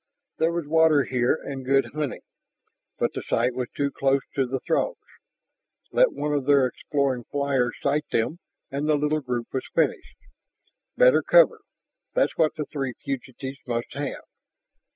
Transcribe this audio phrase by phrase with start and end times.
[0.39, 2.23] There was water here, and good hunting.
[2.97, 4.95] But the site was too close to the Throgs.
[5.91, 8.39] Let one of their exploring flyers sight them,
[8.71, 10.17] and the little group was finished.
[10.97, 11.59] Better cover,
[12.15, 14.23] that's what the three fugitives must have.